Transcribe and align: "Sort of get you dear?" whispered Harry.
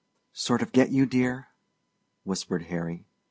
"Sort 0.33 0.63
of 0.63 0.71
get 0.71 0.89
you 0.89 1.05
dear?" 1.05 1.49
whispered 2.23 2.63
Harry. 2.73 3.05